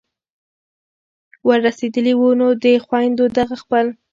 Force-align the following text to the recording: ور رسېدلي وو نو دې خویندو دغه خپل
ور 1.47 1.59
رسېدلي 1.67 2.13
وو 2.17 2.29
نو 2.39 2.47
دې 2.63 2.73
خویندو 2.85 3.25
دغه 3.37 3.55
خپل 3.63 3.85